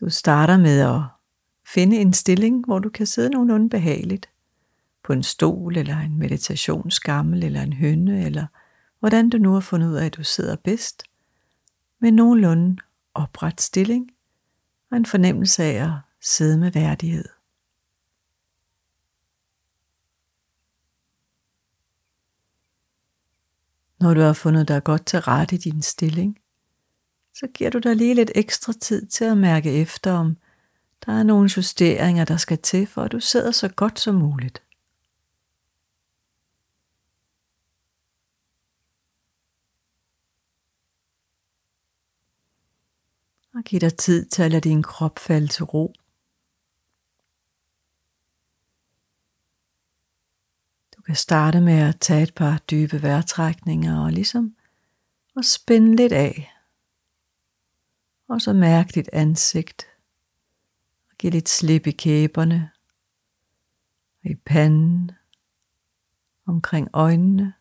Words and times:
Du 0.00 0.10
starter 0.10 0.56
med 0.56 0.80
at 0.80 1.02
finde 1.66 1.96
en 1.96 2.12
stilling, 2.12 2.64
hvor 2.64 2.78
du 2.78 2.88
kan 2.88 3.06
sidde 3.06 3.30
nogenlunde 3.30 3.70
behageligt. 3.70 4.30
På 5.02 5.12
en 5.12 5.22
stol, 5.22 5.76
eller 5.76 5.98
en 5.98 6.18
meditationsgammel, 6.18 7.44
eller 7.44 7.62
en 7.62 7.72
hønne, 7.72 8.24
eller 8.24 8.46
hvordan 8.98 9.30
du 9.30 9.38
nu 9.38 9.52
har 9.52 9.60
fundet 9.60 9.88
ud 9.88 9.94
af, 9.94 10.06
at 10.06 10.16
du 10.16 10.24
sidder 10.24 10.56
bedst. 10.56 11.02
Med 11.98 12.12
nogenlunde 12.12 12.76
opret 13.14 13.60
stilling 13.60 14.10
og 14.90 14.96
en 14.96 15.06
fornemmelse 15.06 15.64
af 15.64 15.84
at 15.84 15.92
sidde 16.20 16.58
med 16.58 16.72
værdighed. 16.72 17.24
Når 24.00 24.14
du 24.14 24.20
har 24.20 24.32
fundet 24.32 24.68
dig 24.68 24.84
godt 24.84 25.06
til 25.06 25.20
rette 25.20 25.56
i 25.56 25.58
din 25.58 25.82
stilling, 25.82 26.38
så 27.34 27.46
giver 27.54 27.70
du 27.70 27.78
dig 27.78 27.96
lige 27.96 28.14
lidt 28.14 28.30
ekstra 28.34 28.72
tid 28.72 29.06
til 29.06 29.24
at 29.24 29.38
mærke 29.38 29.72
efter, 29.72 30.12
om 30.12 30.36
der 31.06 31.12
er 31.12 31.22
nogle 31.22 31.50
justeringer, 31.56 32.24
der 32.24 32.36
skal 32.36 32.58
til, 32.58 32.86
for 32.86 33.02
at 33.02 33.12
du 33.12 33.20
sidder 33.20 33.50
så 33.50 33.68
godt 33.68 34.00
som 34.00 34.14
muligt. 34.14 34.62
Og 43.54 43.62
giv 43.64 43.80
dig 43.80 43.96
tid 43.96 44.26
til 44.26 44.42
at 44.42 44.50
lade 44.50 44.68
din 44.68 44.82
krop 44.82 45.18
falde 45.18 45.48
til 45.48 45.64
ro. 45.64 45.94
Du 50.96 51.02
kan 51.02 51.16
starte 51.16 51.60
med 51.60 51.78
at 51.88 52.00
tage 52.00 52.22
et 52.22 52.34
par 52.34 52.58
dybe 52.70 53.02
vejrtrækninger 53.02 54.04
og 54.04 54.12
ligesom 54.12 54.56
og 55.36 55.44
spænde 55.44 55.96
lidt 55.96 56.12
af. 56.12 56.59
Og 58.30 58.40
så 58.40 58.52
mærk 58.52 58.94
dit 58.94 59.08
ansigt. 59.12 59.86
Og 61.10 61.16
giv 61.18 61.30
lidt 61.30 61.48
slip 61.48 61.86
i 61.86 61.90
kæberne. 61.90 62.70
Og 64.24 64.30
i 64.30 64.34
panden. 64.34 65.10
Omkring 66.46 66.88
øjnene. 66.92 67.54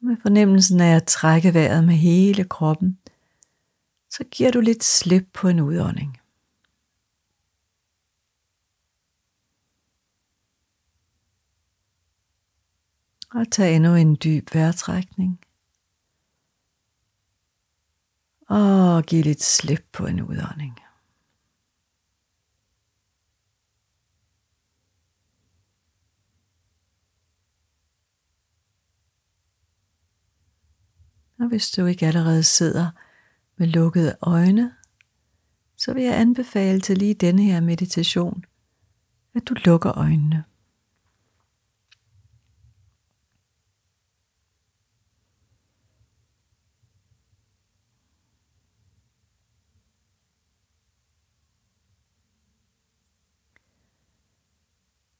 Og 0.00 0.06
med 0.06 0.16
fornemmelsen 0.22 0.80
af 0.80 0.96
at 0.96 1.06
trække 1.06 1.54
vejret 1.54 1.84
med 1.84 1.94
hele 1.94 2.44
kroppen, 2.44 2.98
så 4.10 4.24
giver 4.24 4.50
du 4.50 4.60
lidt 4.60 4.84
slip 4.84 5.26
på 5.32 5.48
en 5.48 5.60
udånding. 5.60 6.23
Og 13.34 13.50
tag 13.50 13.76
endnu 13.76 13.94
en 13.94 14.16
dyb 14.24 14.54
vejrtrækning. 14.54 15.40
Og 18.48 19.02
giv 19.02 19.22
lidt 19.22 19.42
slip 19.42 19.86
på 19.92 20.06
en 20.06 20.22
udånding. 20.22 20.78
Og 31.38 31.48
hvis 31.48 31.70
du 31.70 31.86
ikke 31.86 32.06
allerede 32.06 32.42
sidder 32.42 32.90
med 33.56 33.66
lukkede 33.66 34.16
øjne, 34.22 34.74
så 35.76 35.94
vil 35.94 36.02
jeg 36.02 36.20
anbefale 36.20 36.80
til 36.80 36.98
lige 36.98 37.14
denne 37.14 37.42
her 37.42 37.60
meditation, 37.60 38.44
at 39.34 39.48
du 39.48 39.54
lukker 39.64 39.98
øjnene. 39.98 40.44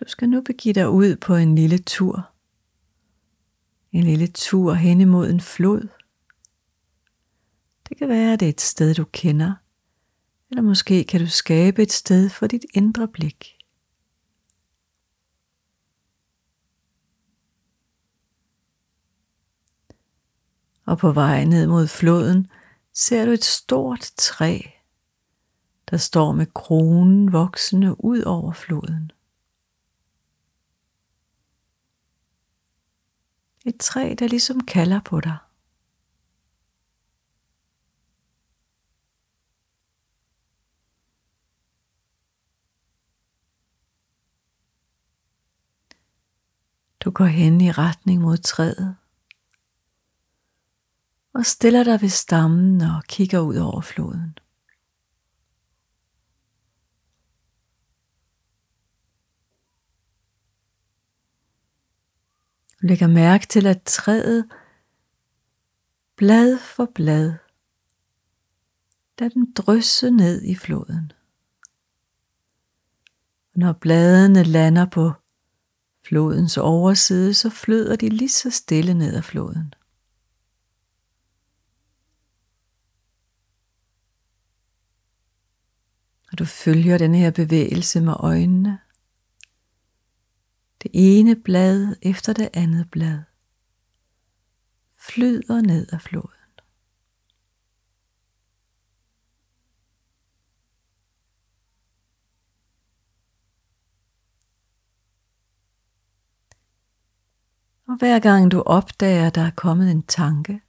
Du 0.00 0.04
skal 0.06 0.28
nu 0.28 0.40
begive 0.40 0.74
dig 0.74 0.88
ud 0.88 1.16
på 1.16 1.34
en 1.34 1.54
lille 1.54 1.78
tur. 1.78 2.30
En 3.92 4.04
lille 4.04 4.26
tur 4.26 4.72
hen 4.72 5.00
imod 5.00 5.30
en 5.30 5.40
flod. 5.40 5.88
Det 7.88 7.96
kan 7.96 8.08
være, 8.08 8.32
at 8.32 8.40
det 8.40 8.46
er 8.46 8.50
et 8.50 8.60
sted, 8.60 8.94
du 8.94 9.04
kender, 9.04 9.54
eller 10.50 10.62
måske 10.62 11.04
kan 11.04 11.20
du 11.20 11.26
skabe 11.26 11.82
et 11.82 11.92
sted 11.92 12.28
for 12.28 12.46
dit 12.46 12.64
indre 12.74 13.08
blik. 13.08 13.56
Og 20.86 20.98
på 20.98 21.12
vej 21.12 21.44
ned 21.44 21.66
mod 21.66 21.86
floden 21.86 22.50
ser 22.92 23.24
du 23.24 23.30
et 23.30 23.44
stort 23.44 24.12
træ, 24.16 24.60
der 25.90 25.96
står 25.96 26.32
med 26.32 26.46
kronen 26.46 27.32
voksende 27.32 28.04
ud 28.04 28.22
over 28.22 28.52
floden. 28.52 29.12
Et 33.70 33.76
træ, 33.80 34.14
der 34.18 34.28
ligesom 34.28 34.60
kalder 34.60 35.00
på 35.00 35.20
dig. 35.20 35.36
Du 47.00 47.10
går 47.10 47.24
hen 47.24 47.60
i 47.60 47.70
retning 47.70 48.22
mod 48.22 48.36
træet 48.36 48.96
og 51.34 51.46
stiller 51.46 51.84
dig 51.84 52.00
ved 52.00 52.08
stammen 52.08 52.80
og 52.80 53.02
kigger 53.08 53.40
ud 53.40 53.56
over 53.56 53.80
floden. 53.80 54.38
Du 62.82 62.86
lægger 62.86 63.06
mærke 63.06 63.46
til, 63.46 63.66
at 63.66 63.82
træet 63.82 64.48
blad 66.16 66.58
for 66.58 66.90
blad, 66.94 67.34
da 69.18 69.28
den 69.28 69.52
drysser 69.52 70.10
ned 70.10 70.42
i 70.42 70.54
floden. 70.54 71.12
Når 73.54 73.72
bladene 73.72 74.42
lander 74.42 74.86
på 74.86 75.12
flodens 76.06 76.56
overside, 76.56 77.34
så 77.34 77.50
flyder 77.50 77.96
de 77.96 78.08
lige 78.08 78.28
så 78.28 78.50
stille 78.50 78.94
ned 78.94 79.14
ad 79.14 79.22
floden. 79.22 79.74
Og 86.32 86.38
du 86.38 86.44
følger 86.44 86.98
den 86.98 87.14
her 87.14 87.30
bevægelse 87.30 88.00
med 88.00 88.14
øjnene. 88.18 88.78
Det 90.82 90.90
ene 90.94 91.36
blad 91.36 91.96
efter 92.02 92.32
det 92.32 92.50
andet 92.54 92.90
blad 92.90 93.22
flyder 94.96 95.60
ned 95.60 95.92
ad 95.92 95.98
floden. 95.98 96.30
Og 107.86 107.96
hver 107.96 108.18
gang 108.18 108.50
du 108.50 108.62
opdager, 108.62 109.26
at 109.26 109.34
der 109.34 109.42
er 109.42 109.50
kommet 109.56 109.90
en 109.90 110.02
tanke, 110.02 110.60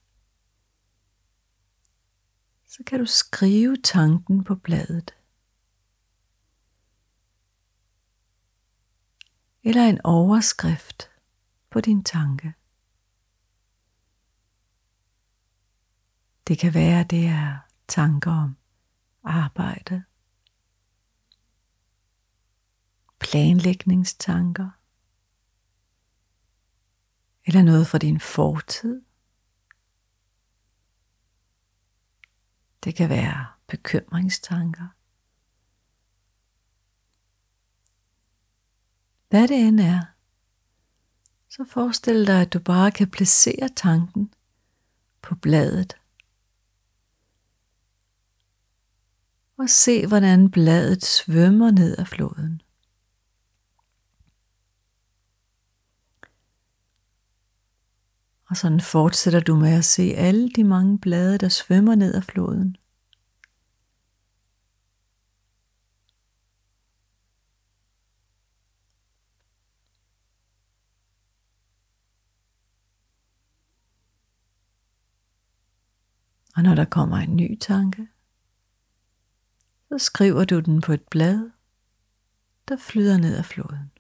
så 2.68 2.84
kan 2.84 3.00
du 3.00 3.06
skrive 3.06 3.78
tanken 3.78 4.44
på 4.44 4.56
bladet. 4.56 5.21
Eller 9.64 9.90
en 9.90 10.02
overskrift 10.04 11.12
på 11.70 11.82
din 11.82 12.04
tanke. 12.04 12.54
Det 16.48 16.60
kan 16.60 16.74
være, 16.74 17.04
det 17.04 17.26
er 17.26 17.58
tanker 17.88 18.32
om 18.32 18.58
arbejde, 19.24 20.04
planlægningstanker, 23.20 24.70
eller 27.46 27.64
noget 27.64 27.88
fra 27.88 27.98
din 27.98 28.20
fortid. 28.20 29.02
Det 32.84 32.96
kan 32.96 33.10
være 33.10 33.48
bekymringstanker. 33.68 34.88
Hvad 39.32 39.48
det 39.48 39.68
end 39.68 39.80
er, 39.80 40.02
så 41.50 41.66
forestil 41.70 42.28
dig, 42.28 42.42
at 42.42 42.54
du 42.54 42.60
bare 42.60 42.92
kan 42.92 43.10
placere 43.10 43.70
tanken 43.76 44.34
på 45.22 45.36
bladet. 45.36 45.98
Og 49.58 49.70
se, 49.70 50.08
hvordan 50.08 50.52
bladet 50.52 51.06
svømmer 51.06 51.72
ned 51.72 51.98
ad 51.98 52.06
floden. 52.06 52.62
Og 58.50 58.58
sådan 58.58 58.82
fortsætter 58.82 59.40
du 59.40 59.56
med 59.56 59.78
at 59.78 59.86
se 59.86 60.04
alle 60.04 60.50
de 60.50 60.64
mange 60.64 61.00
blade, 61.00 61.38
der 61.38 61.50
svømmer 61.50 61.96
ned 61.96 62.16
ad 62.16 62.22
floden. 62.22 62.78
Og 76.56 76.64
når 76.64 76.76
der 76.76 76.86
kommer 76.86 77.18
en 77.18 77.36
ny 77.36 77.58
tanke, 77.60 78.08
så 79.90 79.98
skriver 79.98 80.46
du 80.46 80.60
den 80.60 80.82
på 80.82 80.94
et 80.94 81.04
blad, 81.12 81.50
der 82.68 82.78
flyder 82.78 83.18
ned 83.18 83.38
ad 83.38 83.44
floden. 83.44 83.92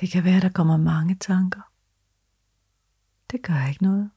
Det 0.00 0.10
kan 0.10 0.24
være, 0.24 0.40
der 0.40 0.48
kommer 0.48 0.76
mange 0.76 1.14
tanker. 1.14 1.72
Det 3.30 3.42
gør 3.42 3.66
ikke 3.68 3.82
noget. 3.82 4.10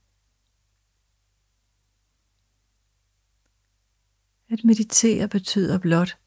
At 4.50 4.64
meditere 4.64 5.28
betyder 5.28 5.78
blot, 5.78 6.18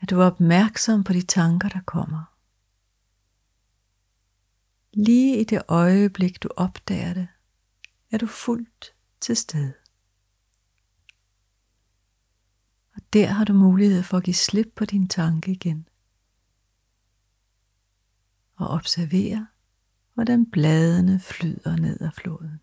at 0.00 0.10
du 0.10 0.20
er 0.20 0.24
opmærksom 0.24 1.04
på 1.04 1.12
de 1.12 1.22
tanker, 1.22 1.68
der 1.68 1.80
kommer. 1.80 2.34
Lige 4.92 5.40
i 5.40 5.44
det 5.44 5.62
øjeblik, 5.68 6.42
du 6.42 6.48
opdager 6.56 7.14
det, 7.14 7.28
er 8.10 8.18
du 8.18 8.26
fuldt 8.26 8.94
til 9.20 9.36
stede. 9.36 9.74
Og 12.94 13.02
der 13.12 13.26
har 13.26 13.44
du 13.44 13.52
mulighed 13.52 14.02
for 14.02 14.16
at 14.16 14.24
give 14.24 14.34
slip 14.34 14.72
på 14.76 14.84
din 14.84 15.08
tanke 15.08 15.52
igen 15.52 15.88
og 18.58 18.68
observerer, 18.68 19.44
hvordan 20.14 20.46
bladene 20.50 21.20
flyder 21.20 21.76
ned 21.76 22.00
ad 22.00 22.10
floden. 22.12 22.60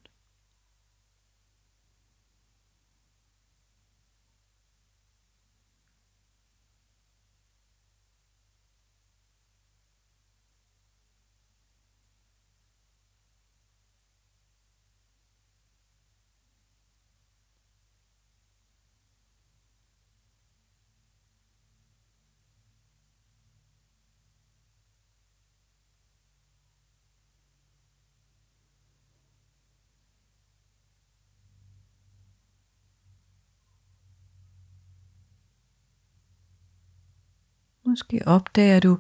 Måske 37.96 38.22
opdager 38.26 38.80
du, 38.80 38.98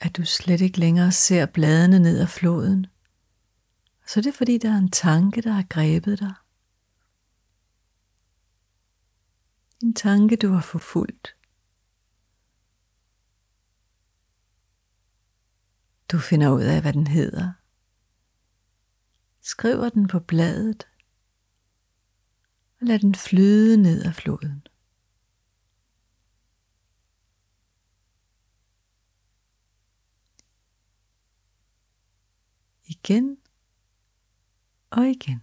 at 0.00 0.16
du 0.16 0.24
slet 0.24 0.60
ikke 0.60 0.80
længere 0.80 1.12
ser 1.12 1.46
bladene 1.46 1.98
ned 1.98 2.20
ad 2.20 2.26
floden. 2.26 2.86
Så 4.06 4.20
det 4.20 4.26
er 4.26 4.36
fordi, 4.36 4.58
der 4.58 4.72
er 4.72 4.78
en 4.78 4.90
tanke, 4.90 5.42
der 5.42 5.52
har 5.52 5.62
grebet 5.62 6.20
dig. 6.20 6.34
En 9.82 9.94
tanke, 9.94 10.36
du 10.36 10.48
har 10.48 10.60
forfulgt. 10.60 11.36
Du 16.12 16.18
finder 16.18 16.50
ud 16.50 16.62
af, 16.62 16.80
hvad 16.80 16.92
den 16.92 17.06
hedder. 17.06 17.52
Skriver 19.40 19.88
den 19.88 20.08
på 20.08 20.20
bladet. 20.20 20.88
Og 22.80 22.86
lad 22.86 22.98
den 22.98 23.14
flyde 23.14 23.76
ned 23.76 24.04
ad 24.04 24.12
floden. 24.12 24.66
Igen 33.04 33.38
og 34.90 35.08
igen. 35.08 35.42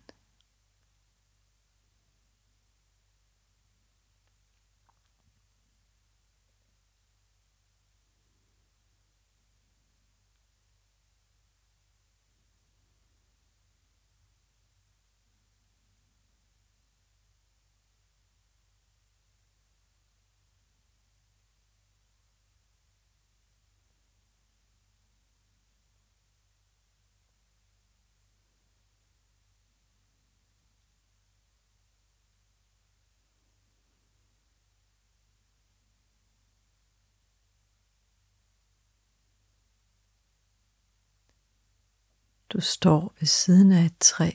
Du 42.50 42.62
står 42.62 43.16
ved 43.20 43.28
siden 43.28 43.72
af 43.72 43.86
et 43.86 43.98
træ, 44.00 44.32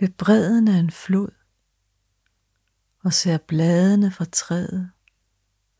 ved 0.00 0.08
bredden 0.08 0.68
af 0.68 0.78
en 0.78 0.90
flod, 0.90 1.34
og 3.04 3.12
ser 3.12 3.38
bladene 3.38 4.10
fra 4.10 4.24
træet 4.24 4.90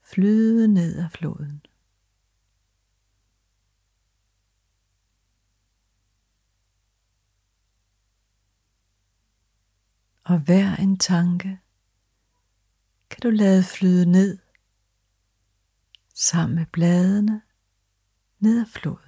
flyde 0.02 0.68
ned 0.68 0.98
af 0.98 1.12
floden. 1.12 1.62
Og 10.24 10.38
hver 10.38 10.76
en 10.76 10.98
tanke 10.98 11.60
kan 13.10 13.20
du 13.22 13.30
lade 13.30 13.64
flyde 13.64 14.06
ned 14.06 14.38
sammen 16.14 16.56
med 16.56 16.66
bladene 16.66 17.42
ned 18.38 18.60
ad 18.60 18.66
floden. 18.66 19.07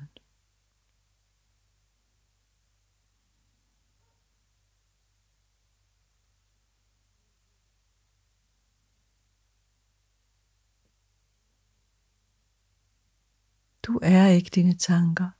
Du 13.91 13.99
er 14.03 14.27
ikke 14.27 14.51
dine 14.55 14.75
tanker. 14.75 15.31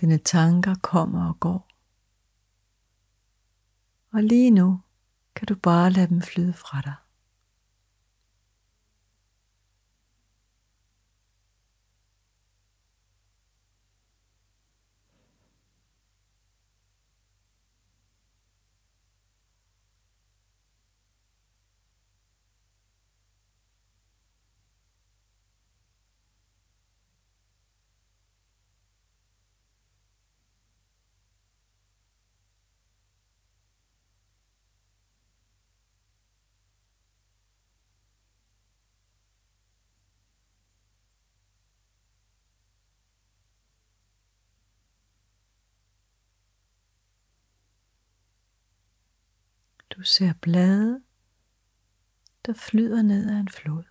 Dine 0.00 0.18
tanker 0.18 0.74
kommer 0.82 1.28
og 1.28 1.40
går. 1.40 1.68
Og 4.12 4.22
lige 4.22 4.50
nu 4.50 4.80
kan 5.34 5.46
du 5.46 5.54
bare 5.54 5.90
lade 5.90 6.08
dem 6.08 6.22
flyde 6.22 6.52
fra 6.52 6.80
dig. 6.80 6.94
Du 49.96 50.02
ser 50.02 50.32
blade, 50.40 51.02
der 52.46 52.54
flyder 52.54 53.02
ned 53.02 53.30
ad 53.30 53.40
en 53.40 53.48
flod. 53.48 53.84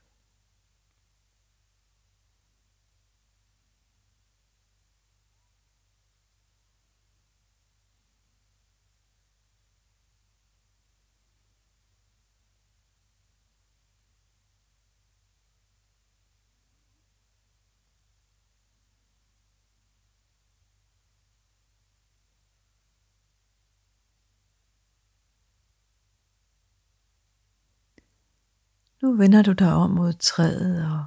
Nu 29.06 29.18
vender 29.18 29.42
du 29.42 29.54
dig 29.54 29.74
om 29.74 29.90
mod 29.90 30.14
træet 30.14 30.92
og 30.92 31.06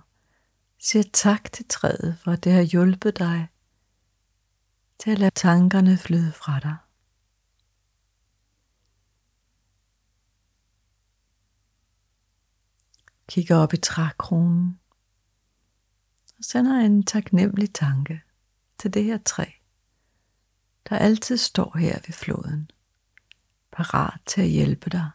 siger 0.78 1.02
tak 1.12 1.52
til 1.52 1.68
træet 1.68 2.18
for 2.18 2.30
at 2.30 2.44
det 2.44 2.52
har 2.52 2.62
hjulpet 2.62 3.18
dig 3.18 3.48
til 4.98 5.10
at 5.10 5.18
lade 5.18 5.30
tankerne 5.30 5.96
flyde 5.96 6.32
fra 6.32 6.60
dig. 6.60 6.76
Kigger 13.28 13.56
op 13.56 13.72
i 13.72 13.76
trækronen 13.76 14.80
og 16.38 16.44
sender 16.44 16.80
en 16.80 17.02
taknemmelig 17.02 17.74
tanke 17.74 18.22
til 18.78 18.94
det 18.94 19.04
her 19.04 19.18
træ, 19.24 19.44
der 20.88 20.98
altid 20.98 21.36
står 21.36 21.78
her 21.78 21.98
ved 22.06 22.12
floden, 22.12 22.70
parat 23.72 24.20
til 24.26 24.40
at 24.40 24.48
hjælpe 24.48 24.90
dig 24.90 25.10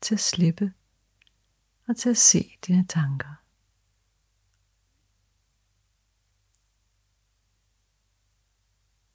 til 0.00 0.14
at 0.14 0.20
slippe 0.20 0.72
og 1.88 1.96
til 1.96 2.10
at 2.10 2.16
se 2.16 2.58
dine 2.66 2.86
tanker. 2.86 3.34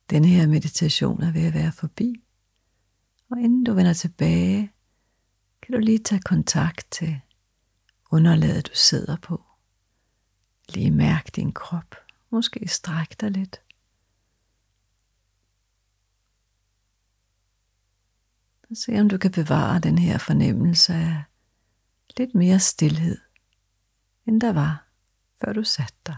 Denne 0.09 0.27
her 0.27 0.47
meditation 0.47 1.23
er 1.23 1.31
ved 1.31 1.45
at 1.45 1.53
være 1.53 1.71
forbi, 1.71 2.23
og 3.29 3.39
inden 3.39 3.63
du 3.63 3.73
vender 3.73 3.93
tilbage, 3.93 4.71
kan 5.61 5.73
du 5.73 5.79
lige 5.79 5.99
tage 5.99 6.21
kontakt 6.21 6.87
til 6.91 7.21
underlaget, 8.11 8.67
du 8.67 8.75
sidder 8.75 9.17
på. 9.17 9.43
Lige 10.69 10.91
mærk 10.91 11.35
din 11.35 11.51
krop, 11.51 11.95
måske 12.29 12.67
stræk 12.67 13.21
dig 13.21 13.31
lidt. 13.31 13.61
Og 18.69 18.77
se 18.77 18.99
om 18.99 19.09
du 19.09 19.17
kan 19.17 19.31
bevare 19.31 19.79
den 19.79 19.97
her 19.97 20.17
fornemmelse 20.17 20.93
af 20.93 21.23
lidt 22.17 22.35
mere 22.35 22.59
stillhed, 22.59 23.17
end 24.27 24.41
der 24.41 24.53
var, 24.53 24.87
før 25.41 25.53
du 25.53 25.63
satte 25.63 25.95
dig. 26.07 26.17